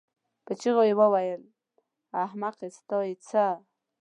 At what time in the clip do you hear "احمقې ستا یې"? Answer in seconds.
2.23-3.15